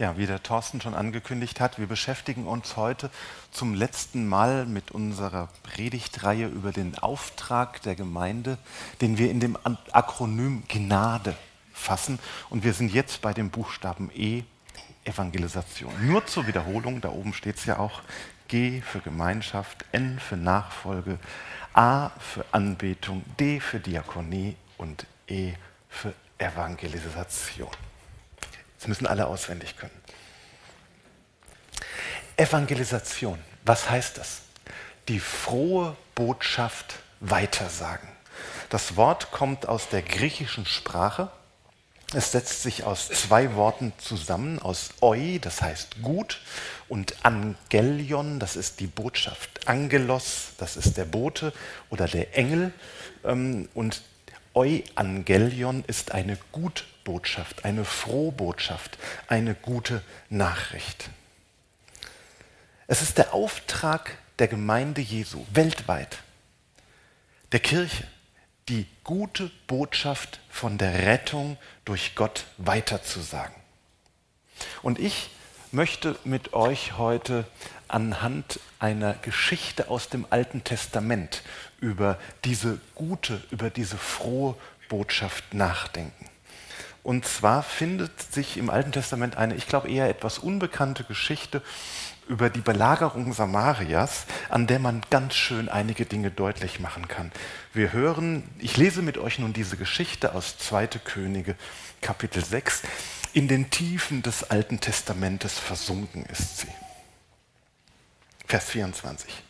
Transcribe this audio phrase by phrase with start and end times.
[0.00, 3.10] Ja, wie der Thorsten schon angekündigt hat, wir beschäftigen uns heute
[3.50, 8.56] zum letzten Mal mit unserer Predigtreihe über den Auftrag der Gemeinde,
[9.02, 9.58] den wir in dem
[9.92, 11.36] Akronym Gnade
[11.74, 12.18] fassen.
[12.48, 14.44] Und wir sind jetzt bei dem Buchstaben E,
[15.04, 15.92] Evangelisation.
[16.00, 18.00] Nur zur Wiederholung, da oben steht es ja auch,
[18.48, 21.18] G für Gemeinschaft, N für Nachfolge,
[21.74, 25.52] A für Anbetung, D für Diakonie und E
[25.90, 27.89] für Evangelisation.
[28.80, 29.92] Das müssen alle auswendig können.
[32.38, 34.40] Evangelisation, was heißt das?
[35.08, 38.08] Die frohe Botschaft weitersagen.
[38.70, 41.30] Das Wort kommt aus der griechischen Sprache.
[42.14, 46.40] Es setzt sich aus zwei Worten zusammen, aus eu, das heißt gut,
[46.88, 49.68] und angelion, das ist die Botschaft.
[49.68, 51.52] Angelos, das ist der Bote
[51.90, 52.72] oder der Engel.
[53.24, 54.02] Ähm, und
[54.54, 56.36] Euangelion ist eine
[57.04, 61.08] Gutbotschaft, eine Frohbotschaft, eine gute Nachricht.
[62.86, 66.18] Es ist der Auftrag der Gemeinde Jesu weltweit,
[67.52, 68.06] der Kirche,
[68.68, 73.56] die gute Botschaft von der Rettung durch Gott weiterzusagen.
[74.82, 75.30] Und ich
[75.72, 77.46] möchte mit euch heute
[77.88, 81.42] anhand einer Geschichte aus dem Alten Testament
[81.80, 84.54] über diese gute, über diese frohe
[84.88, 86.29] Botschaft nachdenken.
[87.02, 91.62] Und zwar findet sich im Alten Testament eine, ich glaube, eher etwas unbekannte Geschichte
[92.28, 97.32] über die Belagerung Samarias, an der man ganz schön einige Dinge deutlich machen kann.
[97.72, 100.86] Wir hören, ich lese mit euch nun diese Geschichte aus 2.
[101.04, 101.56] Könige,
[102.00, 102.82] Kapitel 6.
[103.32, 106.68] In den Tiefen des Alten Testamentes versunken ist sie.
[108.46, 109.42] Vers 24.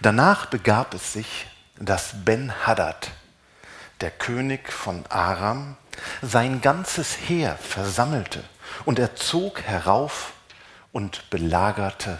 [0.00, 1.46] Danach begab es sich,
[1.78, 3.10] dass Ben-Hadad,
[4.00, 5.76] der König von Aram,
[6.22, 8.44] sein ganzes Heer versammelte
[8.84, 10.32] und er zog herauf
[10.92, 12.18] und belagerte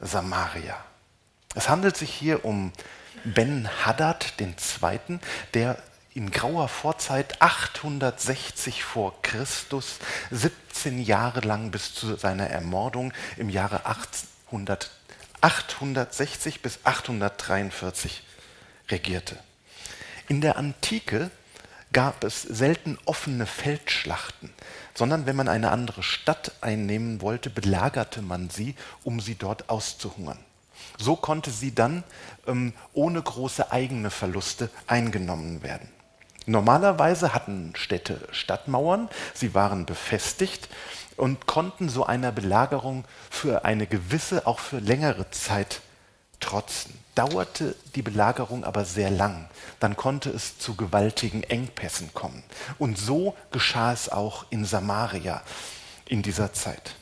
[0.00, 0.76] Samaria.
[1.54, 2.72] Es handelt sich hier um
[3.24, 5.18] Ben-Hadad II.,
[5.54, 5.78] der
[6.14, 9.98] in grauer Vorzeit 860 vor Christus,
[10.30, 14.90] 17 Jahre lang bis zu seiner Ermordung im Jahre 800
[15.40, 18.22] 860 bis 843
[18.88, 19.38] regierte.
[20.28, 21.30] In der Antike
[21.96, 24.50] gab es selten offene Feldschlachten,
[24.94, 30.36] sondern wenn man eine andere Stadt einnehmen wollte, belagerte man sie, um sie dort auszuhungern.
[30.98, 32.04] So konnte sie dann
[32.46, 35.88] ähm, ohne große eigene Verluste eingenommen werden.
[36.44, 40.68] Normalerweise hatten Städte Stadtmauern, sie waren befestigt
[41.16, 45.80] und konnten so einer Belagerung für eine gewisse, auch für längere Zeit
[46.40, 46.98] trotzen.
[47.14, 49.48] Dauerte die Belagerung aber sehr lang,
[49.80, 52.42] dann konnte es zu gewaltigen Engpässen kommen.
[52.78, 55.42] Und so geschah es auch in Samaria
[56.04, 56.94] in dieser Zeit.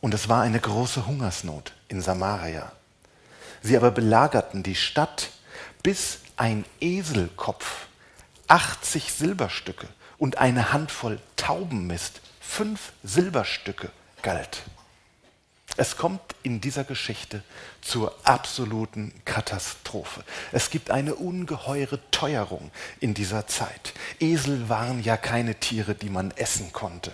[0.00, 2.72] Und es war eine große Hungersnot in Samaria.
[3.62, 5.30] Sie aber belagerten die Stadt,
[5.82, 7.86] bis ein Eselkopf
[8.46, 13.90] 80 Silberstücke und eine Handvoll Taubenmist fünf Silberstücke
[14.22, 14.62] galt.
[15.78, 17.44] Es kommt in dieser Geschichte
[17.82, 20.24] zur absoluten Katastrophe.
[20.50, 23.94] Es gibt eine ungeheure Teuerung in dieser Zeit.
[24.18, 27.12] Esel waren ja keine Tiere, die man essen konnte.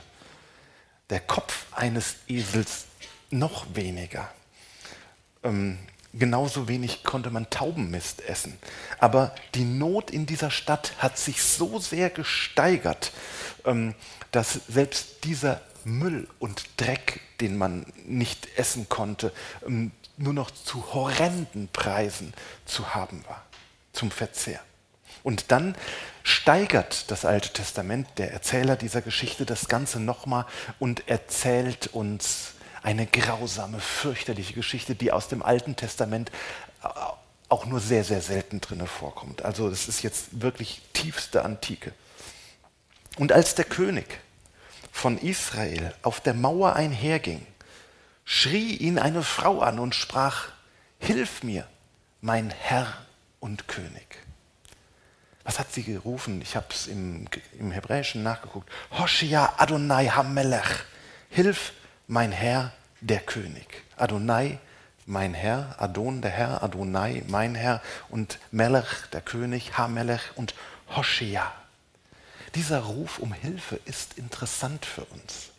[1.11, 2.87] Der Kopf eines Esels
[3.29, 4.33] noch weniger.
[5.43, 5.79] Ähm,
[6.15, 8.57] genauso wenig konnte man Taubenmist essen.
[8.99, 13.13] Aber die Not in dieser Stadt hat sich so sehr gesteigert,
[13.67, 13.95] ähm,
[14.31, 19.33] dass selbst dieser Müll und Dreck, den man nicht essen konnte,
[19.67, 22.35] ähm, nur noch zu horrenden Preisen
[22.67, 23.45] zu haben war,
[23.93, 24.61] zum Verzehr.
[25.23, 25.75] Und dann
[26.23, 30.47] steigert das Alte Testament, der Erzähler dieser Geschichte, das Ganze nochmal
[30.79, 32.53] und erzählt uns
[32.83, 36.31] eine grausame, fürchterliche Geschichte, die aus dem Alten Testament
[36.83, 36.89] äh,
[37.49, 39.43] auch nur sehr, sehr selten drinne vorkommt.
[39.43, 41.93] Also es ist jetzt wirklich tiefste Antike.
[43.17, 44.21] Und als der König
[44.95, 47.45] von Israel auf der Mauer einherging,
[48.25, 50.47] schrie ihn eine Frau an und sprach,
[51.01, 51.67] Hilf mir,
[52.21, 52.87] mein Herr
[53.41, 54.07] und König.
[55.43, 56.41] Was hat sie gerufen?
[56.41, 57.27] Ich habe es im,
[57.59, 58.71] im Hebräischen nachgeguckt.
[58.93, 60.85] Hoshia Adonai Hamelech.
[61.29, 61.73] Hilf
[62.07, 63.83] mein Herr, der König.
[63.97, 64.59] Adonai,
[65.07, 70.55] mein Herr, Adon, der Herr, Adonai, mein Herr und Melech, der König, Hamelech und
[70.97, 71.53] Hoshea.
[72.55, 75.51] Dieser Ruf um Hilfe ist interessant für uns.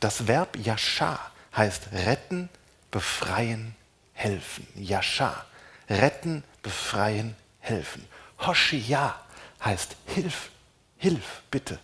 [0.00, 1.18] Das Verb Yasha
[1.56, 2.50] heißt retten,
[2.90, 3.74] befreien,
[4.12, 4.66] helfen.
[4.74, 5.46] Yasha,
[5.88, 8.06] retten, befreien, helfen.
[8.38, 9.18] Hoshea
[9.64, 10.50] heißt hilf,
[10.98, 11.78] hilf, bitte.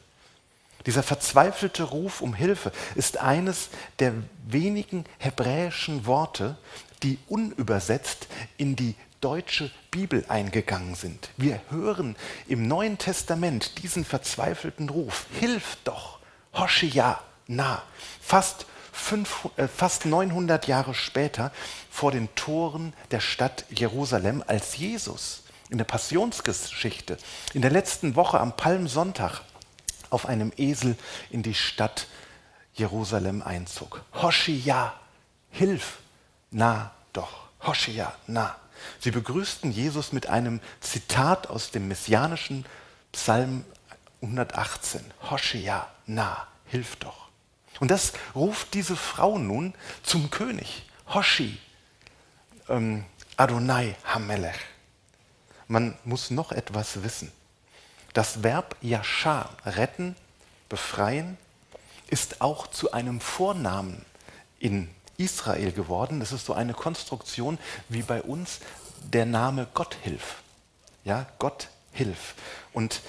[0.84, 3.69] Dieser verzweifelte Ruf um Hilfe ist eines
[4.00, 4.12] der
[4.46, 6.56] wenigen hebräischen Worte,
[7.02, 8.26] die unübersetzt
[8.56, 11.30] in die deutsche Bibel eingegangen sind.
[11.38, 12.16] Wir hören
[12.48, 16.19] im Neuen Testament diesen verzweifelten Ruf, hilf doch,
[16.52, 17.82] Hoshia, na,
[18.20, 21.52] fast, fünf, äh, fast 900 Jahre später
[21.90, 27.16] vor den Toren der Stadt Jerusalem, als Jesus in der Passionsgeschichte
[27.54, 29.40] in der letzten Woche am Palmsonntag
[30.10, 30.96] auf einem Esel
[31.30, 32.08] in die Stadt
[32.75, 34.02] Jerusalem einzog.
[34.14, 34.92] Hoshia,
[35.50, 35.98] hilf,
[36.50, 38.56] na doch, Hoshia, na.
[39.00, 42.64] Sie begrüßten Jesus mit einem Zitat aus dem messianischen
[43.12, 43.64] Psalm
[44.23, 45.05] 118.
[45.31, 47.29] Hoshea, na, hilf doch.
[47.81, 50.84] Und das ruft diese Frau nun zum König.
[51.08, 51.58] Hoshi,
[52.69, 53.05] ähm,
[53.37, 54.58] Adonai Hamelech.
[55.67, 57.32] Man muss noch etwas wissen.
[58.12, 60.17] Das Verb Yashar, retten,
[60.69, 61.38] befreien,
[62.08, 64.05] ist auch zu einem Vornamen
[64.58, 64.90] in
[65.22, 66.20] Israel geworden.
[66.20, 67.58] Das ist so eine Konstruktion
[67.88, 68.60] wie bei uns
[69.02, 70.36] der Name Gott hilf.
[71.04, 72.34] Ja, Gott hilf.
[72.72, 73.00] Und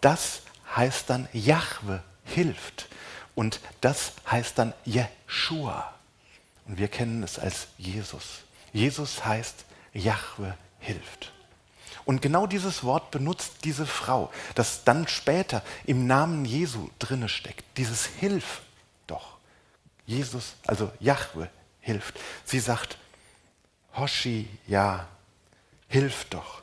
[0.00, 0.42] das
[0.74, 2.88] heißt dann Jahwe hilft.
[3.34, 5.94] Und das heißt dann Jeshua.
[6.66, 8.42] Und wir kennen es als Jesus.
[8.72, 9.64] Jesus heißt
[9.94, 11.32] Jahwe hilft.
[12.04, 17.64] Und genau dieses Wort benutzt diese Frau, das dann später im Namen Jesu drinne steckt.
[17.76, 18.62] Dieses Hilf
[19.06, 19.36] doch.
[20.06, 21.50] Jesus, also Jahwe
[21.88, 22.20] hilft.
[22.44, 22.98] Sie sagt,
[23.96, 25.08] Hoshi, ja,
[25.88, 26.62] hilf doch.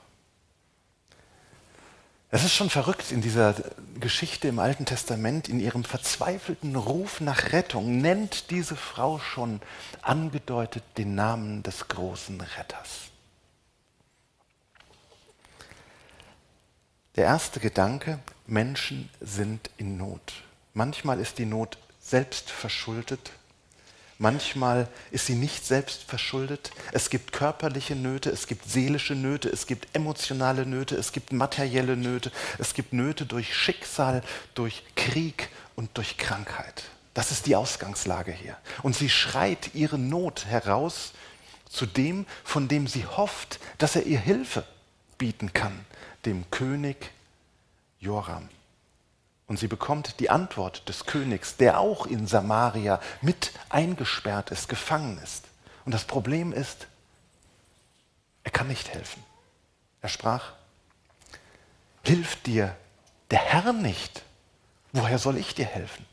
[2.30, 3.56] Es ist schon verrückt in dieser
[4.00, 9.62] Geschichte im Alten Testament, in ihrem verzweifelten Ruf nach Rettung nennt diese Frau schon
[10.02, 13.10] angedeutet den Namen des großen Retters.
[17.16, 20.34] Der erste Gedanke, Menschen sind in Not.
[20.74, 23.32] Manchmal ist die Not selbst verschuldet,
[24.18, 26.72] manchmal ist sie nicht selbst verschuldet.
[26.92, 31.98] Es gibt körperliche Nöte, es gibt seelische Nöte, es gibt emotionale Nöte, es gibt materielle
[31.98, 34.24] Nöte, es gibt Nöte durch Schicksal,
[34.54, 36.84] durch Krieg und durch Krankheit.
[37.14, 38.58] Das ist die Ausgangslage hier.
[38.84, 41.14] Und sie schreit ihre Not heraus
[41.70, 44.66] zu dem, von dem sie hofft, dass er ihr Hilfe
[45.18, 45.86] bieten kann,
[46.26, 47.12] dem König
[48.00, 48.50] Joram.
[49.48, 55.20] Und sie bekommt die Antwort des Königs, der auch in Samaria mit eingesperrt ist, gefangen
[55.24, 55.46] ist.
[55.86, 56.88] Und das Problem ist,
[58.44, 59.24] er kann nicht helfen.
[60.02, 60.54] Er sprach,
[62.04, 62.76] hilft dir
[63.32, 64.24] der Herr nicht,
[64.94, 66.06] woher soll ich dir helfen?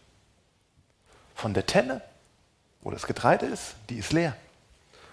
[1.34, 2.02] Von der Tenne,
[2.82, 4.36] wo das Getreide ist, die ist leer.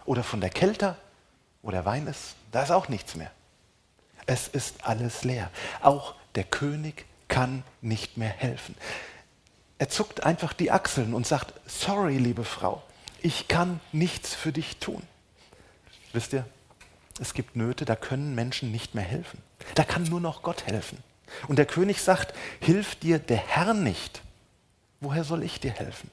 [0.06, 0.98] Oder von der Kelter,
[1.62, 3.32] wo der Wein ist, da ist auch nichts mehr.
[4.26, 5.50] Es ist alles leer.
[5.82, 8.76] Auch der König kann nicht mehr helfen.
[9.78, 12.84] Er zuckt einfach die Achseln und sagt, sorry, liebe Frau,
[13.22, 15.02] ich kann nichts für dich tun.
[16.12, 16.46] Wisst ihr,
[17.22, 19.42] es gibt Nöte, da können Menschen nicht mehr helfen.
[19.76, 20.98] Da kann nur noch Gott helfen.
[21.48, 24.22] Und der König sagt, hilf dir der Herr nicht.
[25.00, 26.10] Woher soll ich dir helfen?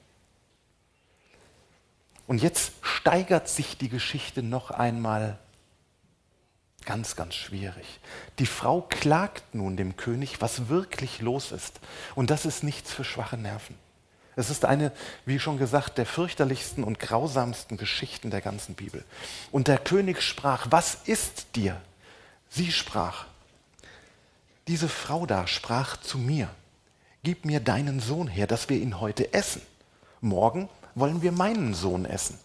[2.26, 5.38] Und jetzt steigert sich die Geschichte noch einmal
[6.86, 7.98] Ganz, ganz schwierig.
[8.38, 11.80] Die Frau klagt nun dem König, was wirklich los ist.
[12.14, 13.74] Und das ist nichts für schwache Nerven.
[14.36, 14.92] Es ist eine,
[15.24, 19.04] wie schon gesagt, der fürchterlichsten und grausamsten Geschichten der ganzen Bibel.
[19.50, 21.80] Und der König sprach, was ist dir?
[22.50, 23.26] Sie sprach,
[24.68, 26.48] diese Frau da sprach zu mir,
[27.24, 29.62] gib mir deinen Sohn her, dass wir ihn heute essen.
[30.20, 32.38] Morgen wollen wir meinen Sohn essen.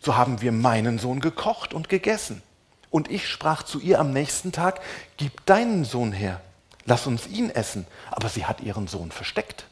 [0.00, 2.42] So haben wir meinen Sohn gekocht und gegessen.
[2.92, 4.80] Und ich sprach zu ihr am nächsten Tag,
[5.16, 6.42] gib deinen Sohn her,
[6.84, 7.86] lass uns ihn essen.
[8.10, 9.64] Aber sie hat ihren Sohn versteckt.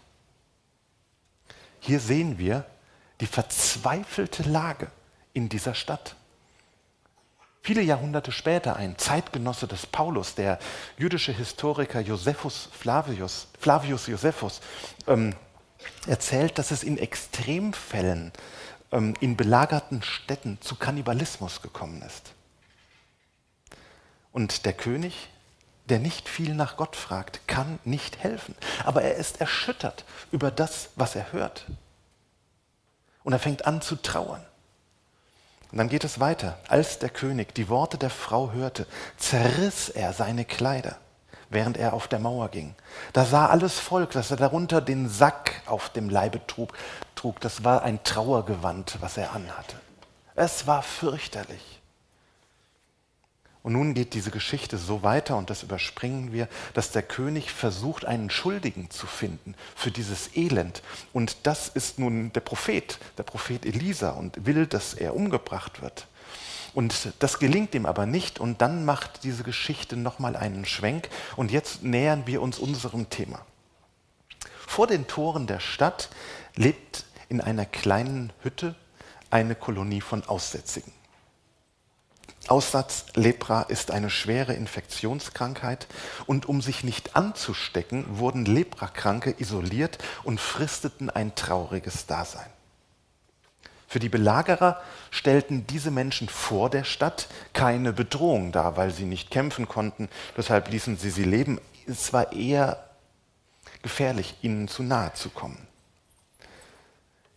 [1.80, 2.64] Hier sehen wir
[3.20, 4.90] die verzweifelte Lage
[5.34, 6.16] in dieser Stadt.
[7.62, 10.58] Viele Jahrhunderte später ein Zeitgenosse des Paulus, der
[10.96, 14.62] jüdische Historiker Josephus Flavius, Flavius Josephus,
[15.06, 15.34] ähm,
[16.06, 18.32] erzählt, dass es in Extremfällen
[18.92, 22.32] ähm, in belagerten Städten zu Kannibalismus gekommen ist.
[24.32, 25.28] Und der König,
[25.87, 28.54] der nicht viel nach Gott fragt, kann nicht helfen.
[28.84, 31.66] Aber er ist erschüttert über das, was er hört.
[33.25, 34.44] Und er fängt an zu trauern.
[35.72, 36.58] Und dann geht es weiter.
[36.68, 38.87] Als der König die Worte der Frau hörte,
[39.18, 40.96] zerriss er seine Kleider,
[41.49, 42.75] während er auf der Mauer ging.
[43.12, 46.72] Da sah alles Volk, dass er darunter den Sack auf dem Leibe trug.
[47.40, 49.76] Das war ein Trauergewand, was er anhatte.
[50.34, 51.79] Es war fürchterlich.
[53.62, 58.07] Und nun geht diese Geschichte so weiter, und das überspringen wir, dass der König versucht,
[58.07, 60.83] einen Schuldigen zu finden für dieses Elend.
[61.12, 66.07] Und das ist nun der Prophet, der Prophet Elisa, und will, dass er umgebracht wird.
[66.73, 71.50] Und das gelingt ihm aber nicht, und dann macht diese Geschichte nochmal einen Schwenk, und
[71.50, 73.45] jetzt nähern wir uns unserem Thema.
[74.67, 76.09] Vor den Toren der Stadt
[76.55, 78.75] lebt in einer kleinen Hütte
[79.29, 80.93] eine Kolonie von Aussätzigen.
[82.49, 85.87] Aussatz Lepra ist eine schwere Infektionskrankheit
[86.26, 92.50] und um sich nicht anzustecken, wurden Leprakranke isoliert und fristeten ein trauriges Dasein.
[93.87, 94.80] Für die Belagerer
[95.11, 100.09] stellten diese Menschen vor der Stadt keine Bedrohung dar, weil sie nicht kämpfen konnten.
[100.37, 101.61] Deshalb ließen sie sie leben.
[101.87, 102.85] Es war eher
[103.82, 105.66] gefährlich, ihnen zu nahe zu kommen.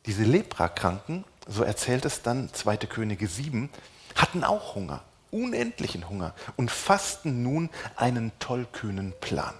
[0.06, 2.78] Diese Leprakranken, so erzählt es dann 2.
[2.78, 3.70] Könige 7,
[4.16, 9.56] hatten auch Hunger, unendlichen Hunger und fassten nun einen tollkühnen Plan.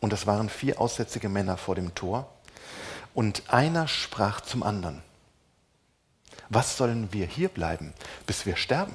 [0.00, 2.30] Und es waren vier aussätzige Männer vor dem Tor
[3.14, 5.02] und einer sprach zum anderen,
[6.48, 7.94] was sollen wir hier bleiben,
[8.26, 8.94] bis wir sterben?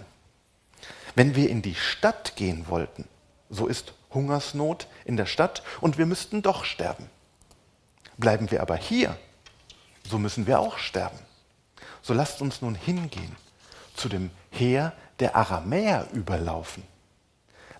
[1.15, 3.08] Wenn wir in die Stadt gehen wollten,
[3.50, 7.10] so ist Hungersnot in der Stadt und wir müssten doch sterben.
[8.18, 9.18] Bleiben wir aber hier,
[10.08, 11.18] so müssen wir auch sterben.
[12.01, 13.36] So lasst uns nun hingehen
[14.00, 16.84] zu dem Heer der Aramäer überlaufen.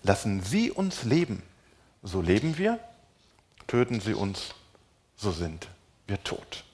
[0.02, 1.42] Lassen Sie uns leben,
[2.02, 2.78] so leben wir,
[3.66, 4.54] töten Sie uns,
[5.16, 5.68] so sind
[6.06, 6.64] wir tot.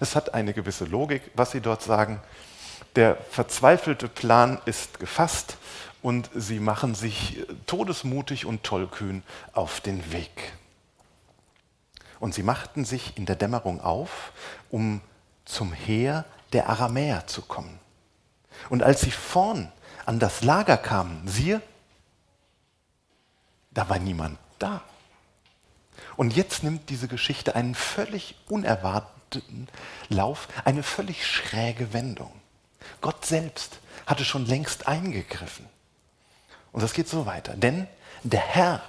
[0.00, 2.20] Es hat eine gewisse Logik, was Sie dort sagen.
[2.94, 5.58] Der verzweifelte Plan ist gefasst
[6.02, 9.22] und sie machen sich todesmutig und tollkühn
[9.52, 10.52] auf den Weg.
[12.20, 14.32] Und sie machten sich in der Dämmerung auf,
[14.70, 15.00] um
[15.44, 17.78] zum Heer der Aramäer zu kommen.
[18.68, 19.70] Und als sie vorn
[20.04, 21.60] an das Lager kamen, siehe,
[23.70, 24.82] da war niemand da.
[26.16, 29.68] Und jetzt nimmt diese Geschichte einen völlig unerwarteten
[30.08, 32.32] Lauf, eine völlig schräge Wendung.
[33.00, 35.66] Gott selbst hatte schon längst eingegriffen.
[36.72, 37.54] Und das geht so weiter.
[37.54, 37.86] Denn
[38.22, 38.82] der Herr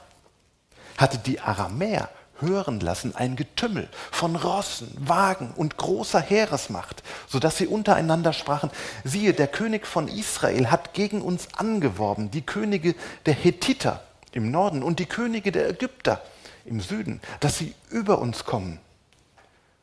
[0.97, 7.67] hatte die Aramäer hören lassen ein Getümmel von Rossen, Wagen und großer Heeresmacht, sodass sie
[7.67, 8.69] untereinander sprachen,
[9.03, 14.03] siehe, der König von Israel hat gegen uns angeworben, die Könige der Hethiter
[14.33, 16.21] im Norden und die Könige der Ägypter
[16.65, 18.79] im Süden, dass sie über uns kommen.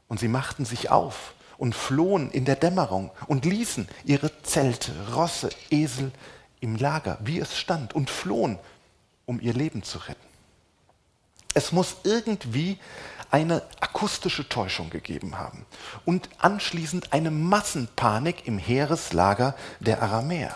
[0.08, 5.50] Und sie machten sich auf und flohen in der Dämmerung und ließen ihre Zelte, Rosse,
[5.70, 6.12] Esel
[6.60, 8.58] im Lager, wie es stand, und flohen,
[9.26, 10.33] um ihr Leben zu retten.
[11.54, 12.78] Es muss irgendwie
[13.30, 15.66] eine akustische Täuschung gegeben haben
[16.04, 20.54] und anschließend eine Massenpanik im Heereslager der Aramäer.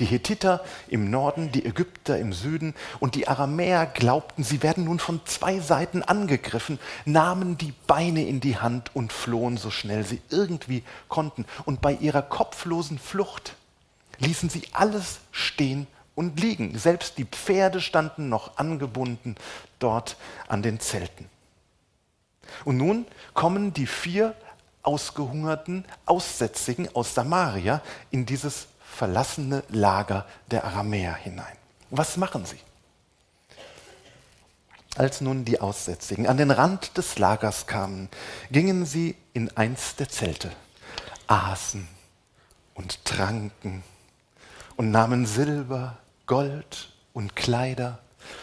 [0.00, 4.98] Die Hethiter im Norden, die Ägypter im Süden und die Aramäer glaubten, sie werden nun
[4.98, 10.20] von zwei Seiten angegriffen, nahmen die Beine in die Hand und flohen so schnell sie
[10.30, 11.44] irgendwie konnten.
[11.64, 13.54] Und bei ihrer kopflosen Flucht
[14.18, 16.78] ließen sie alles stehen und liegen.
[16.78, 19.36] Selbst die Pferde standen noch angebunden
[19.78, 20.16] dort
[20.48, 21.28] an den Zelten.
[22.64, 24.34] Und nun kommen die vier
[24.82, 27.80] ausgehungerten Aussätzigen aus Samaria
[28.10, 31.56] in dieses verlassene Lager der Aramäer hinein.
[31.90, 32.58] Was machen sie?
[34.96, 38.08] Als nun die Aussätzigen an den Rand des Lagers kamen,
[38.52, 40.52] gingen sie in eins der Zelte,
[41.26, 41.88] aßen
[42.74, 43.82] und tranken
[44.76, 47.98] und nahmen Silber, Gold und Kleider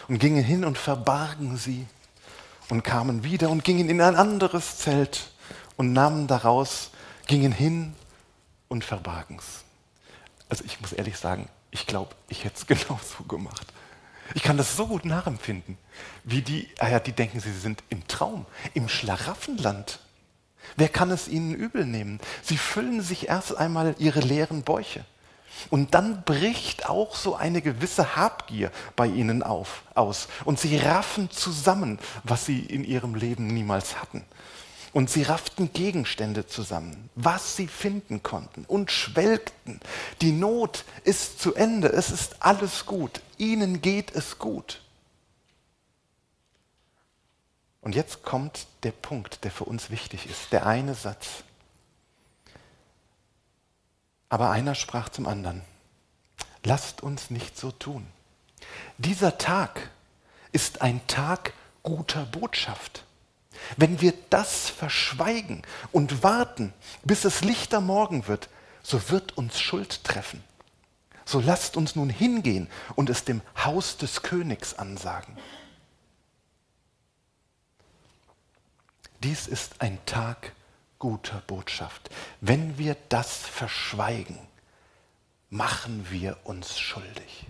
[0.08, 1.86] und gingen hin und verbargen sie
[2.68, 5.30] und kamen wieder und gingen in ein anderes Zelt
[5.76, 6.90] und nahmen daraus,
[7.26, 7.94] gingen hin
[8.68, 9.64] und verbargen es.
[10.48, 13.66] Also ich muss ehrlich sagen, ich glaube, ich hätte es genauso gemacht.
[14.34, 15.76] Ich kann das so gut nachempfinden,
[16.24, 19.98] wie die, ah ja, die denken, sie sind im Traum, im Schlaraffenland.
[20.76, 22.20] Wer kann es ihnen übel nehmen?
[22.42, 25.04] Sie füllen sich erst einmal ihre leeren Bäuche.
[25.70, 30.28] Und dann bricht auch so eine gewisse Habgier bei ihnen auf, aus.
[30.44, 34.24] Und sie raffen zusammen, was sie in ihrem Leben niemals hatten.
[34.92, 39.80] Und sie rafften Gegenstände zusammen, was sie finden konnten und schwelgten.
[40.20, 44.82] Die Not ist zu Ende, es ist alles gut, ihnen geht es gut.
[47.80, 51.42] Und jetzt kommt der Punkt, der für uns wichtig ist, der eine Satz.
[54.32, 55.60] Aber einer sprach zum anderen,
[56.64, 58.06] lasst uns nicht so tun.
[58.96, 59.90] Dieser Tag
[60.52, 63.04] ist ein Tag guter Botschaft.
[63.76, 65.60] Wenn wir das verschweigen
[65.92, 66.72] und warten,
[67.04, 68.48] bis es lichter Morgen wird,
[68.82, 70.42] so wird uns Schuld treffen.
[71.26, 75.36] So lasst uns nun hingehen und es dem Haus des Königs ansagen.
[79.22, 80.52] Dies ist ein Tag
[81.02, 82.10] guter Botschaft.
[82.40, 84.38] Wenn wir das verschweigen,
[85.50, 87.44] machen wir uns schuldig.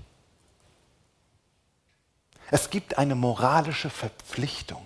[2.50, 4.82] Es gibt eine moralische Verpflichtung,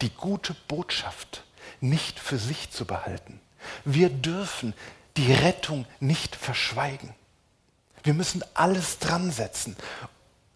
[0.00, 1.44] die gute Botschaft
[1.82, 3.38] nicht für sich zu behalten.
[3.84, 4.72] Wir dürfen
[5.18, 7.14] die Rettung nicht verschweigen.
[8.02, 9.76] Wir müssen alles dran setzen,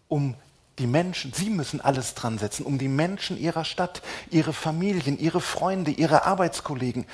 [0.07, 0.33] um
[0.79, 4.01] die Menschen, sie müssen alles dran setzen, um die Menschen ihrer Stadt,
[4.31, 7.05] ihre Familien, ihre Freunde, ihre Arbeitskollegen,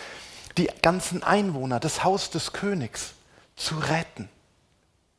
[0.58, 3.14] die ganzen Einwohner, das Haus des Königs
[3.56, 4.30] zu retten.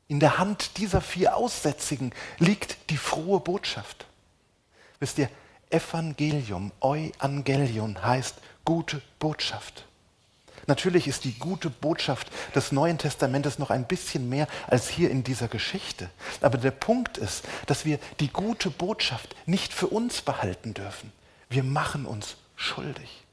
[0.08, 4.06] In der Hand dieser vier Aussätzigen liegt die frohe Botschaft.
[5.00, 5.28] Wisst ihr,
[5.70, 9.84] Evangelium, Euangelion heißt gute Botschaft.
[10.66, 15.24] Natürlich ist die gute Botschaft des Neuen Testamentes noch ein bisschen mehr als hier in
[15.24, 16.10] dieser Geschichte.
[16.40, 21.12] Aber der Punkt ist, dass wir die gute Botschaft nicht für uns behalten dürfen.
[21.48, 23.24] Wir machen uns schuldig.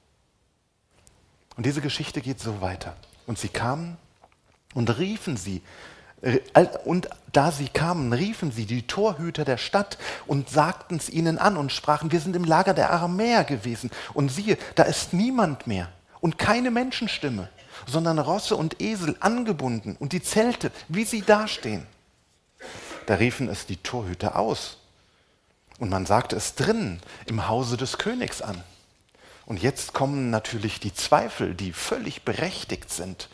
[1.58, 2.96] Und diese Geschichte geht so weiter.
[3.28, 3.98] Und sie kamen
[4.74, 5.62] und riefen sie
[6.86, 11.56] und da sie kamen, riefen sie die Torhüter der Stadt und sagten es ihnen an
[11.58, 13.92] und sprachen, wir sind im Lager der Aramäer gewesen.
[14.14, 15.90] Und siehe, da ist niemand mehr
[16.22, 17.50] und keine Menschenstimme,
[17.86, 21.86] sondern Rosse und Esel angebunden und die Zelte, wie sie dastehen.
[23.06, 24.78] Da riefen es die Torhüter aus.
[25.78, 28.64] Und man sagte es drinnen im Hause des Königs an.
[29.46, 33.30] Und jetzt kommen natürlich die Zweifel, die völlig berechtigt sind.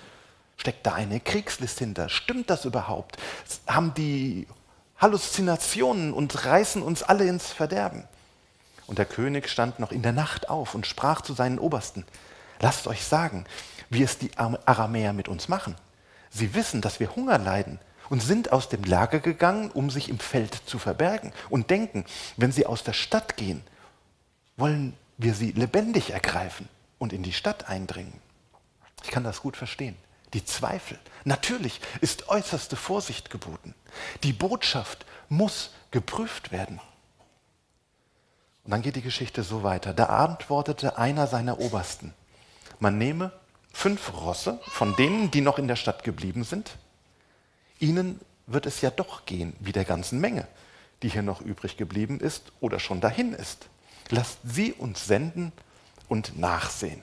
[0.58, 2.10] Steckt da eine Kriegslist hinter?
[2.10, 3.18] Stimmt das überhaupt?
[3.66, 4.48] Haben die
[4.98, 8.04] Halluzinationen und reißen uns alle ins Verderben?
[8.88, 12.06] Und der König stand noch in der Nacht auf und sprach zu seinen Obersten,
[12.60, 13.46] lasst euch sagen,
[13.90, 15.76] wie es die Aramäer mit uns machen.
[16.30, 20.20] Sie wissen, dass wir Hunger leiden und sind aus dem Lager gegangen, um sich im
[20.20, 23.64] Feld zu verbergen und denken, wenn sie aus der Stadt gehen,
[24.58, 26.68] wollen wir sie lebendig ergreifen
[27.00, 28.14] und in die Stadt eindringen.
[29.04, 29.96] Ich kann das gut verstehen
[30.34, 30.98] die Zweifel.
[31.24, 33.76] Natürlich ist äußerste Vorsicht geboten.
[34.24, 36.80] Die Botschaft muss geprüft werden.
[38.64, 39.94] Und dann geht die Geschichte so weiter.
[39.94, 42.14] Da antwortete einer seiner Obersten,
[42.80, 43.32] man nehme
[43.74, 46.78] fünf Rosse von denen, die noch in der Stadt geblieben sind.
[47.80, 50.48] Ihnen wird es ja doch gehen wie der ganzen Menge,
[51.02, 53.68] die hier noch übrig geblieben ist oder schon dahin ist.
[54.12, 55.52] Lasst sie uns senden
[56.10, 57.02] und nachsehen.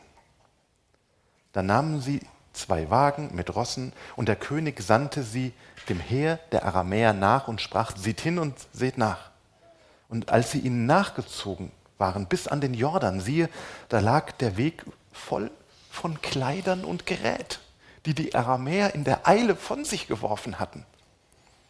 [1.53, 2.21] Da nahmen sie
[2.53, 5.53] zwei Wagen mit Rossen, und der König sandte sie
[5.89, 9.31] dem Heer der Aramäer nach und sprach, seht hin und seht nach.
[10.09, 13.49] Und als sie ihnen nachgezogen waren bis an den Jordan, siehe,
[13.89, 15.51] da lag der Weg voll
[15.91, 17.61] von Kleidern und Gerät,
[18.07, 20.85] die die Aramäer in der Eile von sich geworfen hatten.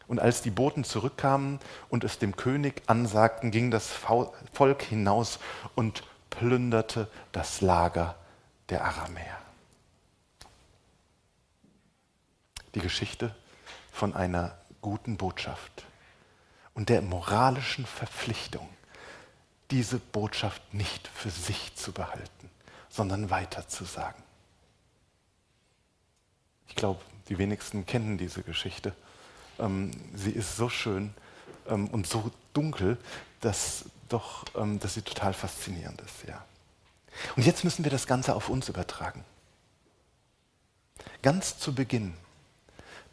[0.08, 5.38] Und als die Boten zurückkamen und es dem König ansagten, ging das Volk hinaus
[5.76, 8.16] und plünderte das Lager
[8.70, 9.38] der Aramäer.
[12.74, 13.34] die Geschichte
[13.90, 15.84] von einer guten Botschaft
[16.74, 18.68] und der moralischen Verpflichtung,
[19.70, 22.50] diese Botschaft nicht für sich zu behalten,
[22.88, 24.22] sondern weiterzusagen.
[26.68, 28.94] Ich glaube, die wenigsten kennen diese Geschichte.
[29.58, 31.12] Ähm, sie ist so schön
[31.68, 32.98] ähm, und so dunkel,
[33.40, 36.28] dass, doch, ähm, dass sie total faszinierend ist.
[36.28, 36.44] Ja.
[37.36, 39.24] Und jetzt müssen wir das Ganze auf uns übertragen.
[41.22, 42.14] Ganz zu Beginn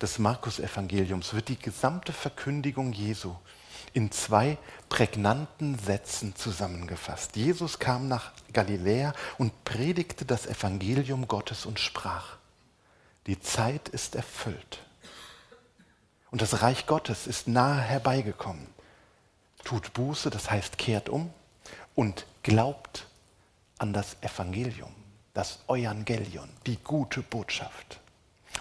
[0.01, 3.35] des Markus-Evangeliums wird die gesamte Verkündigung Jesu
[3.93, 4.57] in zwei
[4.89, 7.35] prägnanten Sätzen zusammengefasst.
[7.37, 12.37] Jesus kam nach Galiläa und predigte das Evangelium Gottes und sprach,
[13.25, 14.84] die Zeit ist erfüllt
[16.31, 18.67] und das Reich Gottes ist nahe herbeigekommen.
[19.63, 21.33] Tut Buße, das heißt kehrt um
[21.95, 23.07] und glaubt
[23.77, 24.93] an das Evangelium,
[25.33, 27.99] das Evangelion, die gute Botschaft.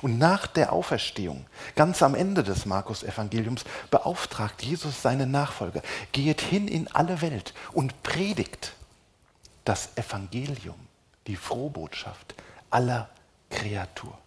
[0.03, 1.47] Und nach der Auferstehung,
[1.77, 8.03] ganz am Ende des Markus-Evangeliums, beauftragt Jesus seine Nachfolger, geht hin in alle Welt und
[8.03, 8.75] predigt
[9.65, 10.79] das Evangelium,
[11.27, 12.35] die Frohbotschaft
[12.71, 13.09] aller
[13.51, 14.19] Kreatur.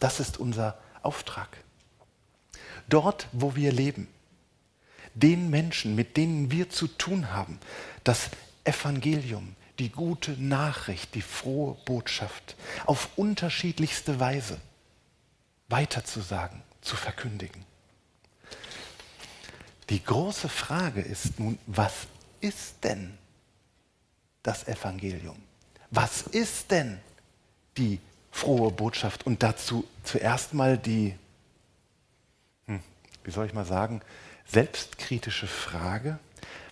[0.00, 1.48] Das ist unser Auftrag.
[2.88, 4.08] Dort, wo wir leben,
[5.14, 7.58] den Menschen, mit denen wir zu tun haben,
[8.04, 8.30] das
[8.64, 14.60] Evangelium, die gute Nachricht, die frohe Botschaft auf unterschiedlichste Weise
[15.68, 17.64] weiterzusagen, zu verkündigen.
[19.88, 21.92] Die große Frage ist nun, was
[22.40, 23.16] ist denn
[24.42, 25.36] das Evangelium?
[25.90, 27.00] Was ist denn
[27.76, 29.26] die frohe Botschaft?
[29.26, 31.14] Und dazu zuerst mal die,
[33.26, 34.00] wie soll ich mal sagen,
[34.46, 36.18] selbstkritische Frage,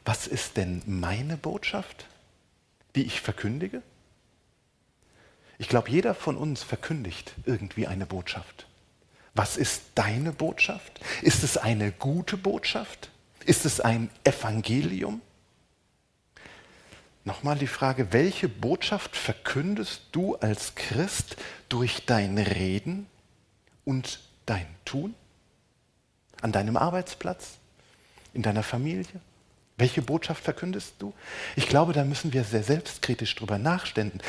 [0.04, 2.06] was ist denn meine Botschaft,
[2.94, 3.82] die ich verkündige?
[5.58, 8.66] Ich glaube, jeder von uns verkündigt irgendwie eine Botschaft.
[9.34, 11.00] Was ist deine Botschaft?
[11.22, 13.10] Ist es eine gute Botschaft?
[13.44, 15.20] Ist es ein Evangelium?
[17.24, 21.36] Nochmal die Frage, welche Botschaft verkündest du als Christ
[21.68, 23.06] durch dein Reden
[23.84, 25.14] und dein Tun?
[26.44, 27.56] An deinem Arbeitsplatz?
[28.34, 29.06] In deiner Familie?
[29.78, 31.14] Welche Botschaft verkündest du?
[31.56, 34.20] Ich glaube, da müssen wir sehr selbstkritisch drüber nachdenken.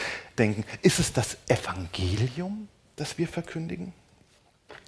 [0.82, 3.92] Ist es das Evangelium, das wir verkündigen?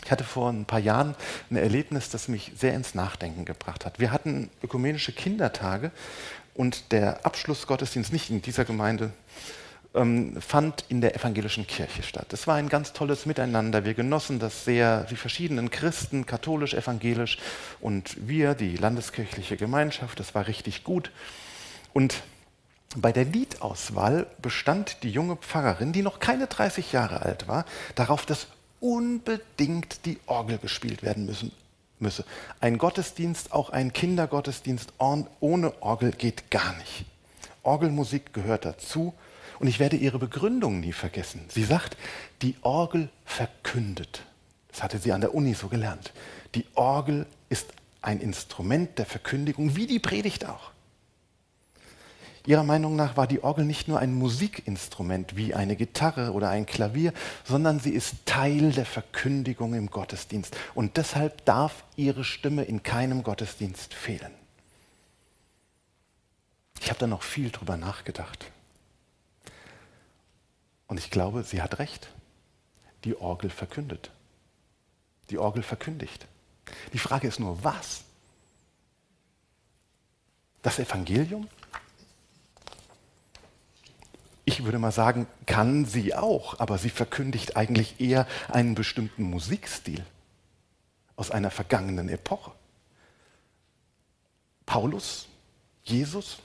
[0.05, 1.15] Ich hatte vor ein paar Jahren
[1.51, 3.99] ein Erlebnis, das mich sehr ins Nachdenken gebracht hat.
[3.99, 5.91] Wir hatten ökumenische Kindertage
[6.53, 9.11] und der Abschlussgottesdienst nicht in dieser Gemeinde
[9.97, 12.31] ähm, fand in der evangelischen Kirche statt.
[12.31, 13.83] Es war ein ganz tolles Miteinander.
[13.83, 17.37] Wir genossen das sehr, die verschiedenen Christen, katholisch, evangelisch
[17.81, 20.19] und wir, die landeskirchliche Gemeinschaft.
[20.19, 21.11] Das war richtig gut.
[21.93, 22.23] Und
[22.95, 28.25] bei der Liedauswahl bestand die junge Pfarrerin, die noch keine 30 Jahre alt war, darauf,
[28.25, 28.47] dass
[28.79, 31.51] unbedingt die Orgel gespielt werden müssen,
[31.99, 32.23] müsse.
[32.61, 37.05] Ein Gottesdienst, auch ein Kindergottesdienst ohne Orgel geht gar nicht.
[37.63, 39.13] Orgelmusik gehört dazu
[39.59, 41.45] und ich werde ihre Begründung nie vergessen.
[41.49, 41.97] Sie sagt,
[42.41, 44.23] die Orgel verkündet.
[44.69, 46.13] Das hatte sie an der Uni so gelernt.
[46.55, 50.71] Die Orgel ist ein Instrument der Verkündigung, wie die Predigt auch.
[52.45, 56.65] Ihrer Meinung nach war die Orgel nicht nur ein Musikinstrument wie eine Gitarre oder ein
[56.65, 57.11] Klavier,
[57.43, 60.55] sondern sie ist Teil der Verkündigung im Gottesdienst.
[60.73, 64.31] Und deshalb darf ihre Stimme in keinem Gottesdienst fehlen.
[66.79, 68.45] Ich habe da noch viel drüber nachgedacht.
[70.87, 72.09] Und ich glaube, sie hat recht.
[73.03, 74.11] Die Orgel verkündet.
[75.29, 76.27] Die Orgel verkündigt.
[76.93, 78.03] Die Frage ist nur, was?
[80.61, 81.47] Das Evangelium?
[84.45, 90.05] Ich würde mal sagen, kann sie auch, aber sie verkündigt eigentlich eher einen bestimmten Musikstil
[91.17, 92.51] aus einer vergangenen Epoche.
[94.65, 95.27] Paulus,
[95.83, 96.39] Jesus,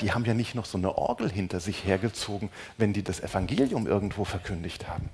[0.00, 3.86] die haben ja nicht noch so eine Orgel hinter sich hergezogen, wenn die das Evangelium
[3.86, 5.08] irgendwo verkündigt haben.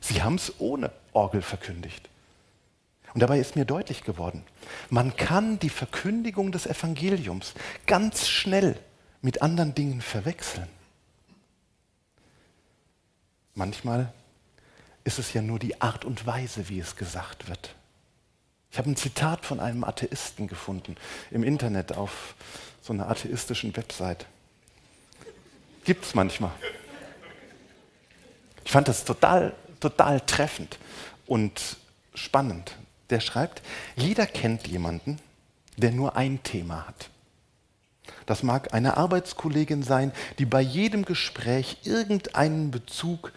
[0.00, 2.08] Sie haben es ohne Orgel verkündigt.
[3.14, 4.44] Und dabei ist mir deutlich geworden,
[4.90, 7.54] man kann die Verkündigung des Evangeliums
[7.86, 8.78] ganz schnell
[9.22, 10.68] mit anderen Dingen verwechseln.
[13.54, 14.12] Manchmal
[15.04, 17.74] ist es ja nur die Art und Weise, wie es gesagt wird.
[18.70, 20.96] Ich habe ein Zitat von einem Atheisten gefunden
[21.30, 22.34] im Internet auf
[22.82, 24.26] so einer atheistischen Website.
[25.84, 26.52] Gibt es manchmal.
[28.64, 30.78] Ich fand das total, total treffend
[31.26, 31.78] und
[32.14, 32.76] spannend.
[33.10, 33.62] Der schreibt,
[33.96, 35.18] jeder kennt jemanden,
[35.78, 37.08] der nur ein Thema hat.
[38.26, 43.32] Das mag eine Arbeitskollegin sein, die bei jedem Gespräch irgendeinen Bezug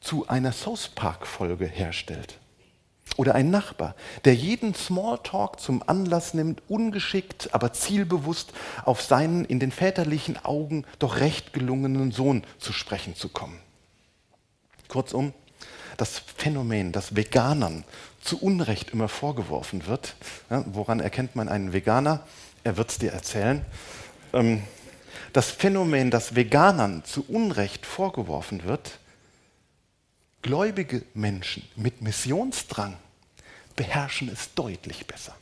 [0.00, 2.38] zu einer South Park-Folge herstellt.
[3.16, 3.94] Oder ein Nachbar,
[4.24, 8.52] der jeden Smalltalk zum Anlass nimmt, ungeschickt, aber zielbewusst
[8.84, 13.58] auf seinen in den väterlichen Augen doch recht gelungenen Sohn zu sprechen zu kommen.
[14.88, 15.34] Kurzum,
[15.98, 17.84] das Phänomen, das Veganern
[18.20, 20.14] zu Unrecht immer vorgeworfen wird,
[20.48, 22.26] ja, woran erkennt man einen Veganer?
[22.64, 23.64] Er wird es dir erzählen.
[24.32, 24.62] Ähm,
[25.32, 28.98] das Phänomen, das Veganern zu Unrecht vorgeworfen wird,
[30.42, 32.96] Gläubige Menschen mit Missionsdrang
[33.76, 35.36] beherrschen es deutlich besser.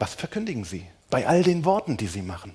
[0.00, 2.54] Was verkündigen sie bei all den Worten, die sie machen?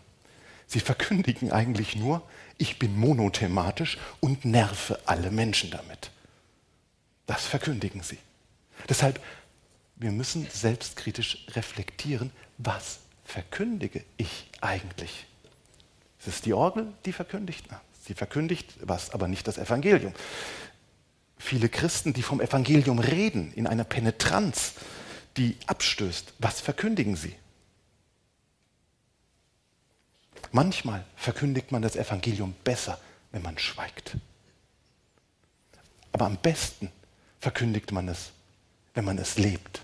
[0.68, 2.22] Sie verkündigen eigentlich nur,
[2.58, 6.12] ich bin monothematisch und nerve alle Menschen damit.
[7.26, 8.18] Das verkündigen sie.
[8.90, 9.22] Deshalb,
[9.96, 15.26] wir müssen selbstkritisch reflektieren, was verkündige ich eigentlich?
[16.20, 17.66] Ist es die Orgel, die verkündigt?
[17.70, 20.14] Na, sie verkündigt was, aber nicht das Evangelium
[21.46, 24.74] viele Christen, die vom Evangelium reden, in einer Penetranz,
[25.38, 27.36] die abstößt, was verkündigen sie?
[30.52, 33.00] Manchmal verkündigt man das Evangelium besser,
[33.32, 34.18] wenn man schweigt.
[36.12, 36.92] Aber am besten
[37.40, 38.32] verkündigt man es,
[38.94, 39.82] wenn man es lebt.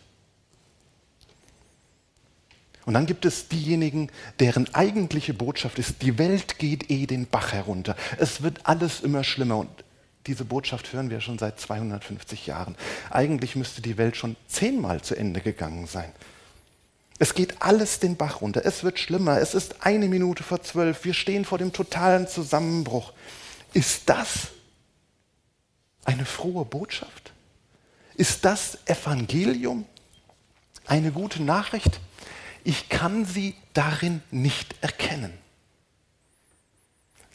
[2.86, 7.54] Und dann gibt es diejenigen, deren eigentliche Botschaft ist, die Welt geht eh den Bach
[7.54, 7.96] herunter.
[8.18, 9.58] Es wird alles immer schlimmer.
[9.58, 9.84] Und
[10.28, 12.76] diese Botschaft hören wir schon seit 250 Jahren.
[13.10, 16.12] Eigentlich müsste die Welt schon zehnmal zu Ende gegangen sein.
[17.20, 18.66] Es geht alles den Bach runter.
[18.66, 19.40] Es wird schlimmer.
[19.40, 21.06] Es ist eine Minute vor zwölf.
[21.06, 23.14] Wir stehen vor dem totalen Zusammenbruch.
[23.74, 24.48] Ist das
[26.06, 27.32] eine frohe Botschaft?
[28.16, 29.86] Ist das Evangelium?
[30.92, 32.00] eine gute Nachricht,
[32.64, 35.34] ich kann sie darin nicht erkennen.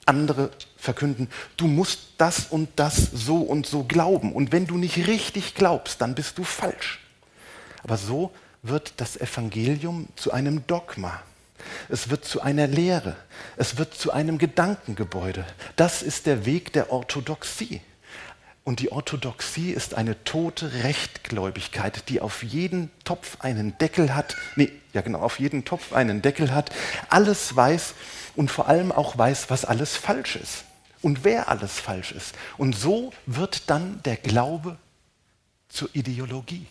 [0.05, 0.51] Andere
[0.87, 4.33] verkünden, du musst das und das so und so glauben.
[4.33, 7.01] Und wenn du nicht richtig glaubst, dann bist du falsch.
[7.83, 11.21] Aber so wird das Evangelium zu einem Dogma.
[11.89, 13.17] Es wird zu einer Lehre.
[13.57, 15.45] Es wird zu einem Gedankengebäude.
[15.75, 17.81] Das ist der Weg der Orthodoxie.
[18.65, 24.73] Und die Orthodoxie ist eine tote Rechtgläubigkeit, die auf jeden Topf einen Deckel hat, nee,
[24.93, 26.71] ja genau, auf jeden Topf einen Deckel hat,
[27.09, 27.95] alles weiß
[28.35, 30.66] und vor allem auch weiß, was alles falsch ist
[31.07, 32.35] und wer alles falsch ist.
[32.59, 34.77] Und so wird dann der Glaube
[35.69, 36.67] zur Ideologie.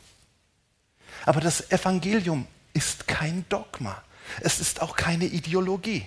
[1.26, 4.04] Aber das Evangelium ist kein Dogma.
[4.42, 6.06] Es ist auch keine Ideologie.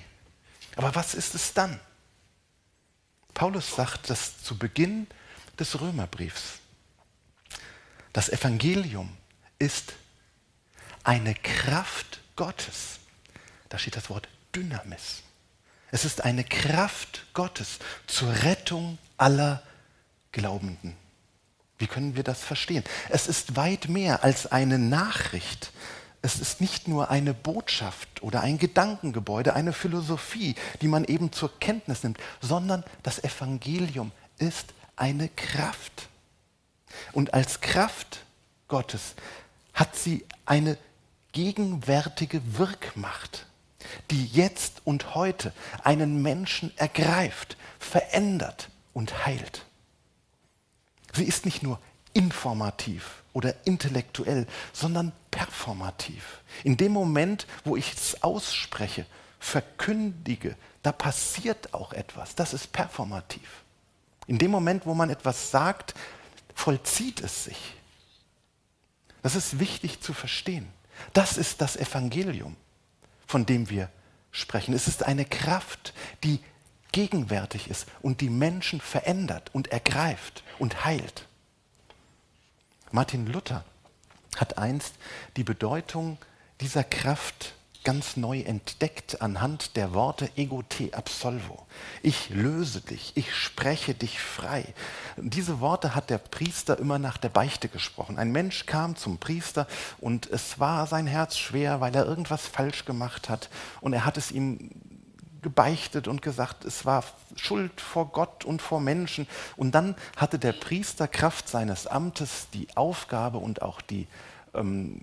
[0.76, 1.80] Aber was ist es dann?
[3.32, 5.06] Paulus sagt das zu Beginn
[5.58, 6.58] des Römerbriefs.
[8.12, 9.16] Das Evangelium
[9.58, 9.94] ist
[11.02, 12.98] eine Kraft Gottes.
[13.70, 15.22] Da steht das Wort Dynamis.
[15.90, 19.62] Es ist eine Kraft Gottes zur Rettung aller
[20.32, 20.96] Glaubenden.
[21.78, 22.84] Wie können wir das verstehen?
[23.08, 25.72] Es ist weit mehr als eine Nachricht.
[26.20, 31.58] Es ist nicht nur eine Botschaft oder ein Gedankengebäude, eine Philosophie, die man eben zur
[31.60, 36.08] Kenntnis nimmt, sondern das Evangelium ist eine Kraft.
[37.12, 38.24] Und als Kraft
[38.66, 39.14] Gottes
[39.72, 40.76] hat sie eine
[41.32, 43.46] gegenwärtige Wirkmacht,
[44.10, 45.52] die jetzt und heute
[45.84, 49.64] einen Menschen ergreift, verändert und heilt.
[51.14, 51.80] Sie ist nicht nur
[52.12, 56.40] informativ oder intellektuell, sondern performativ.
[56.64, 59.06] In dem Moment, wo ich es ausspreche,
[59.38, 62.34] verkündige, da passiert auch etwas.
[62.34, 63.62] Das ist performativ.
[64.26, 65.94] In dem Moment, wo man etwas sagt,
[66.54, 67.74] vollzieht es sich.
[69.22, 70.68] Das ist wichtig zu verstehen.
[71.12, 72.56] Das ist das Evangelium,
[73.28, 73.90] von dem wir
[74.32, 74.74] sprechen.
[74.74, 75.92] Es ist eine Kraft,
[76.24, 76.40] die
[76.90, 81.28] gegenwärtig ist und die Menschen verändert und ergreift und heilt.
[82.90, 83.64] Martin Luther
[84.36, 84.94] hat einst
[85.36, 86.16] die Bedeutung
[86.60, 87.54] dieser Kraft
[87.88, 91.66] ganz neu entdeckt anhand der Worte ego te absolvo.
[92.02, 94.74] Ich löse dich, ich spreche dich frei.
[95.16, 98.18] Diese Worte hat der Priester immer nach der Beichte gesprochen.
[98.18, 99.66] Ein Mensch kam zum Priester
[100.02, 103.48] und es war sein Herz schwer, weil er irgendwas falsch gemacht hat
[103.80, 104.70] und er hat es ihm
[105.40, 107.04] gebeichtet und gesagt, es war
[107.36, 109.26] Schuld vor Gott und vor Menschen.
[109.56, 114.08] Und dann hatte der Priester Kraft seines Amtes die Aufgabe und auch die
[114.52, 115.00] ähm,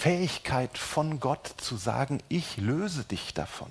[0.00, 3.70] Fähigkeit von Gott zu sagen, ich löse dich davon.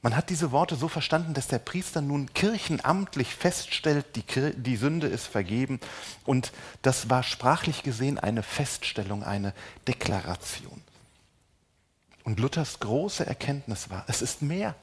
[0.00, 4.24] Man hat diese Worte so verstanden, dass der Priester nun kirchenamtlich feststellt, die,
[4.56, 5.78] die, Sünde ist vergeben.
[6.24, 9.52] Und das war sprachlich gesehen eine Feststellung, eine
[9.86, 10.80] Deklaration.
[12.24, 14.74] Und Luthers große Erkenntnis war, es ist mehr.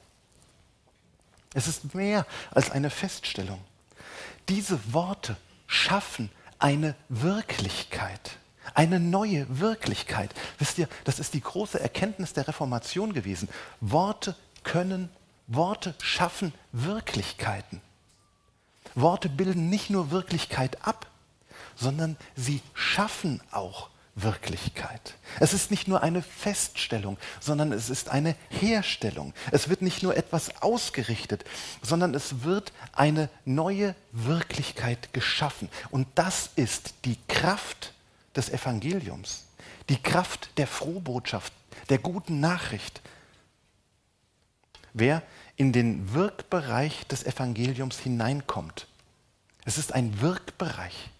[1.52, 3.60] Es ist mehr als eine Feststellung.
[4.48, 8.38] Diese Worte schaffen eine Wirklichkeit.
[8.74, 10.34] Eine neue Wirklichkeit.
[10.58, 13.48] Wisst ihr, das ist die große Erkenntnis der Reformation gewesen.
[13.80, 15.08] Worte können,
[15.46, 17.80] Worte schaffen Wirklichkeiten.
[18.94, 21.06] Worte bilden nicht nur Wirklichkeit ab,
[21.76, 25.14] sondern sie schaffen auch Wirklichkeit.
[25.38, 29.32] Es ist nicht nur eine Feststellung, sondern es ist eine Herstellung.
[29.50, 31.44] Es wird nicht nur etwas ausgerichtet,
[31.82, 35.68] sondern es wird eine neue Wirklichkeit geschaffen.
[35.90, 37.94] Und das ist die Kraft
[38.36, 39.46] des Evangeliums,
[39.88, 41.52] die Kraft der Frohbotschaft,
[41.88, 43.00] der guten Nachricht.
[44.92, 45.22] Wer
[45.56, 48.86] in den Wirkbereich des Evangeliums hineinkommt,
[49.64, 51.10] es ist ein Wirkbereich.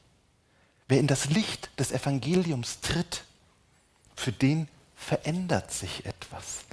[0.89, 3.25] Wer in das Licht des Evangeliums tritt,
[4.17, 6.65] für den verändert sich etwas.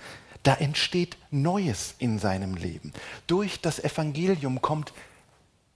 [0.43, 2.93] Da entsteht Neues in seinem Leben.
[3.27, 4.93] Durch das Evangelium kommt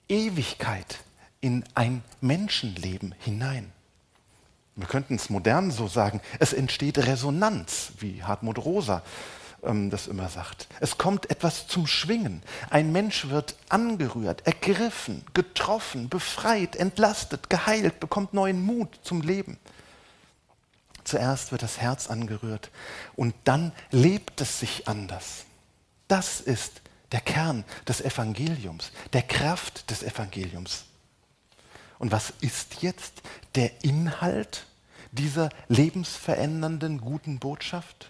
[0.08, 1.00] Ewigkeit
[1.40, 3.72] in ein Menschenleben hinein
[4.76, 9.04] wir könnten es modern so sagen, es entsteht Resonanz, wie Hartmut Rosa
[9.64, 10.68] ähm, das immer sagt.
[10.80, 12.42] Es kommt etwas zum Schwingen.
[12.70, 19.58] Ein Mensch wird angerührt, ergriffen, getroffen, befreit, entlastet, geheilt, bekommt neuen Mut zum Leben.
[21.04, 22.70] Zuerst wird das Herz angerührt
[23.16, 25.46] und dann lebt es sich anders.
[26.08, 26.82] Das ist
[27.12, 30.86] der Kern des Evangeliums, der Kraft des Evangeliums.
[32.02, 33.22] Und was ist jetzt
[33.54, 34.66] der Inhalt
[35.12, 38.10] dieser lebensverändernden guten Botschaft?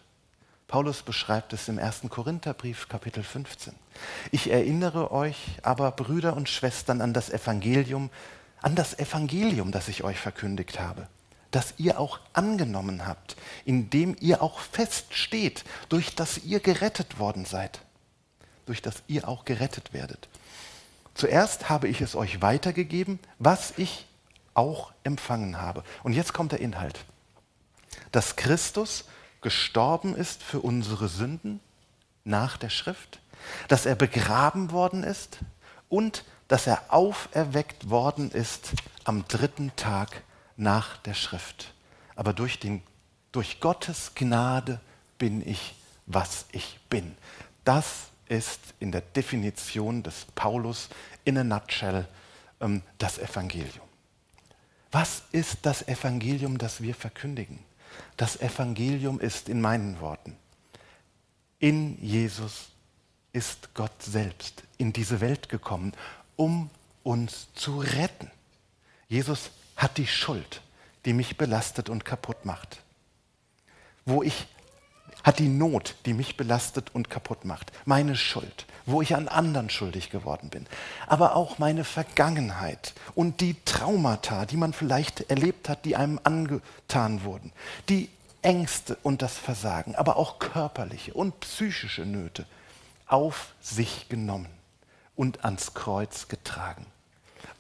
[0.70, 2.04] Paulus beschreibt es im 1.
[2.08, 3.74] Korintherbrief Kapitel 15.
[4.32, 8.10] Ich erinnere euch aber, Brüder und Schwestern, an das Evangelium,
[8.62, 11.10] an das Evangelium, das ich euch verkündigt habe.
[11.52, 17.44] das ihr auch angenommen habt, in dem ihr auch feststeht, durch das ihr gerettet worden
[17.44, 17.82] seid,
[18.66, 20.30] durch das ihr auch gerettet werdet.
[21.14, 24.08] Zuerst habe ich es euch weitergegeben, was ich
[24.54, 25.84] auch empfangen habe.
[26.04, 27.00] Und jetzt kommt der Inhalt.
[28.12, 29.06] Dass Christus
[29.42, 31.60] gestorben ist für unsere Sünden
[32.24, 33.20] nach der Schrift,
[33.68, 35.40] dass er begraben worden ist
[35.90, 38.72] und dass er auferweckt worden ist
[39.04, 40.24] am dritten Tag
[40.58, 41.74] nach der Schrift.
[42.16, 42.84] Aber durch, den,
[43.32, 44.80] durch Gottes Gnade
[45.18, 47.16] bin ich, was ich bin.
[47.64, 50.88] Das ist in der Definition des Paulus
[51.26, 52.08] in a nutshell
[52.62, 53.86] ähm, das Evangelium.
[54.90, 57.60] Was ist das Evangelium, das wir verkündigen?
[58.16, 60.38] Das Evangelium ist in meinen Worten,
[61.60, 62.70] in Jesus
[63.34, 65.92] ist Gott selbst in diese Welt gekommen,
[66.38, 66.70] um
[67.04, 68.32] uns zu retten.
[69.10, 70.62] Jesus hat die Schuld,
[71.04, 72.82] die mich belastet und kaputt macht.
[74.06, 74.48] Wo ich
[75.24, 79.70] hat die Not, die mich belastet und kaputt macht, meine Schuld, wo ich an anderen
[79.70, 80.66] schuldig geworden bin,
[81.08, 87.24] aber auch meine Vergangenheit und die Traumata, die man vielleicht erlebt hat, die einem angetan
[87.24, 87.52] wurden,
[87.90, 88.10] die
[88.42, 92.46] Ängste und das Versagen, aber auch körperliche und psychische Nöte
[93.08, 94.50] auf sich genommen
[95.16, 96.86] und ans Kreuz getragen.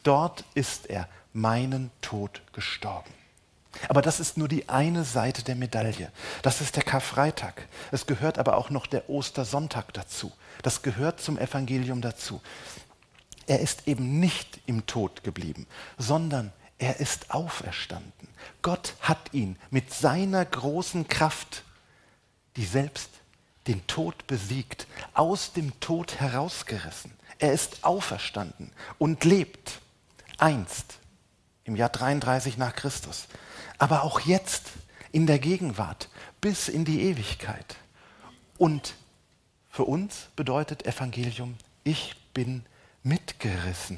[0.03, 3.20] Dort ist er meinen Tod gestorben.
[3.87, 6.11] Aber das ist nur die eine Seite der Medaille.
[6.41, 7.67] Das ist der Karfreitag.
[7.91, 10.31] Es gehört aber auch noch der Ostersonntag dazu.
[10.61, 12.41] Das gehört zum Evangelium dazu.
[13.47, 18.27] Er ist eben nicht im Tod geblieben, sondern er ist auferstanden.
[18.61, 21.63] Gott hat ihn mit seiner großen Kraft,
[22.55, 23.09] die selbst
[23.67, 27.13] den Tod besiegt, aus dem Tod herausgerissen.
[27.39, 29.79] Er ist auferstanden und lebt
[30.37, 30.97] einst
[31.63, 33.27] im Jahr 33 nach Christus
[33.81, 34.73] aber auch jetzt
[35.11, 37.77] in der Gegenwart bis in die Ewigkeit.
[38.59, 38.93] Und
[39.71, 42.63] für uns bedeutet Evangelium, ich bin
[43.01, 43.97] mitgerissen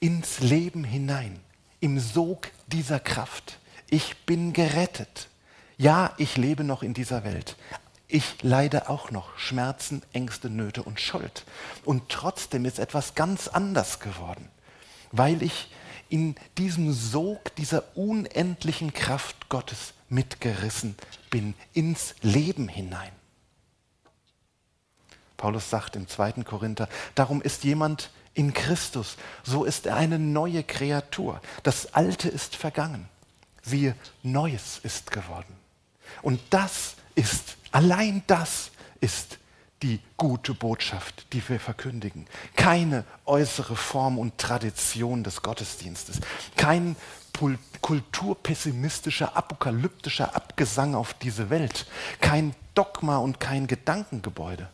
[0.00, 1.38] ins Leben hinein,
[1.78, 3.60] im Sog dieser Kraft.
[3.88, 5.28] Ich bin gerettet.
[5.78, 7.54] Ja, ich lebe noch in dieser Welt.
[8.08, 11.44] Ich leide auch noch Schmerzen, Ängste, Nöte und Schuld.
[11.84, 14.48] Und trotzdem ist etwas ganz anders geworden,
[15.12, 15.70] weil ich
[16.08, 20.96] in diesem Sog dieser unendlichen Kraft Gottes mitgerissen
[21.30, 23.10] bin, ins Leben hinein.
[25.36, 26.44] Paulus sagt im 2.
[26.44, 31.40] Korinther, darum ist jemand in Christus, so ist er eine neue Kreatur.
[31.62, 33.08] Das Alte ist vergangen.
[33.62, 35.56] Siehe, Neues ist geworden.
[36.22, 39.38] Und das ist, allein das ist
[39.82, 42.26] die gute Botschaft, die wir verkündigen.
[42.56, 46.20] Keine äußere Form und Tradition des Gottesdienstes.
[46.56, 46.96] Kein
[47.82, 51.86] kulturpessimistischer, apokalyptischer Abgesang auf diese Welt.
[52.20, 54.68] Kein Dogma und kein Gedankengebäude.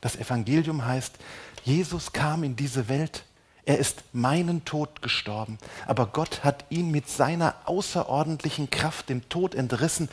[0.00, 1.16] Das Evangelium heißt,
[1.64, 3.24] Jesus kam in diese Welt,
[3.64, 9.56] er ist meinen Tod gestorben, aber Gott hat ihn mit seiner außerordentlichen Kraft dem Tod
[9.56, 10.08] entrissen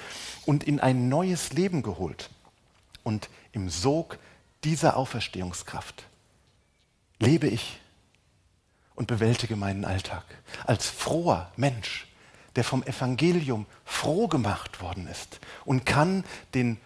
[0.47, 2.31] und in ein neues Leben geholt.
[3.03, 4.19] Und im Sog
[4.63, 6.03] dieser Auferstehungskraft
[7.19, 7.79] lebe ich
[8.95, 10.23] und bewältige meinen Alltag
[10.65, 12.07] als froher Mensch,
[12.55, 16.77] der vom Evangelium froh gemacht worden ist und kann den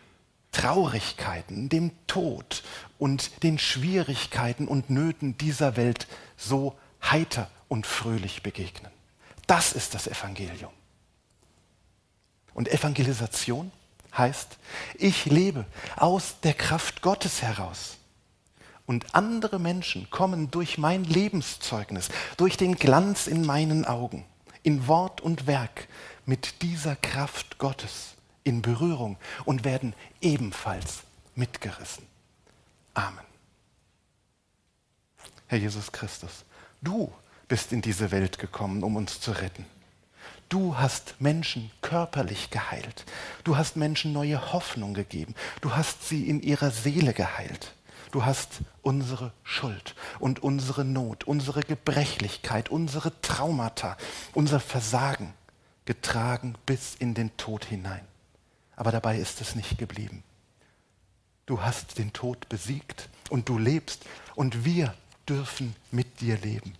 [0.51, 2.63] Traurigkeiten, dem Tod
[2.97, 8.91] und den Schwierigkeiten und Nöten dieser Welt so heiter und fröhlich begegnen.
[9.45, 10.71] Das ist das Evangelium.
[12.53, 13.71] Und Evangelisation
[14.17, 14.57] heißt,
[14.95, 17.97] ich lebe aus der Kraft Gottes heraus.
[18.85, 24.25] Und andere Menschen kommen durch mein Lebenszeugnis, durch den Glanz in meinen Augen,
[24.63, 25.87] in Wort und Werk
[26.25, 31.03] mit dieser Kraft Gottes in Berührung und werden ebenfalls
[31.35, 32.05] mitgerissen.
[32.93, 33.25] Amen.
[35.47, 36.45] Herr Jesus Christus,
[36.81, 37.11] du
[37.47, 39.65] bist in diese Welt gekommen, um uns zu retten.
[40.49, 43.05] Du hast Menschen körperlich geheilt.
[43.43, 45.35] Du hast Menschen neue Hoffnung gegeben.
[45.61, 47.73] Du hast sie in ihrer Seele geheilt.
[48.11, 53.97] Du hast unsere Schuld und unsere Not, unsere Gebrechlichkeit, unsere Traumata,
[54.33, 55.33] unser Versagen
[55.85, 58.05] getragen bis in den Tod hinein.
[58.77, 60.23] Aber dabei ist es nicht geblieben.
[61.45, 64.05] Du hast den Tod besiegt und du lebst
[64.35, 64.93] und wir
[65.27, 66.73] dürfen mit dir leben.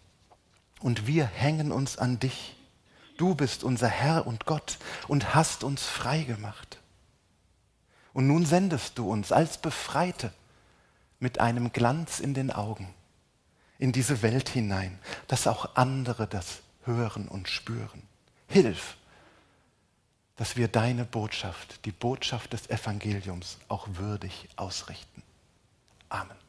[0.79, 2.56] Und wir hängen uns an dich
[3.17, 6.79] Du bist unser Herr und Gott und hast uns frei gemacht.
[8.13, 10.31] Und nun sendest du uns als Befreite
[11.19, 12.93] mit einem Glanz in den Augen
[13.79, 14.97] in diese Welt hinein,
[15.27, 18.01] dass auch andere das hören und spüren.
[18.47, 18.97] Hilf,
[20.35, 25.21] dass wir deine Botschaft, die Botschaft des Evangeliums auch würdig ausrichten.
[26.09, 26.46] Amen.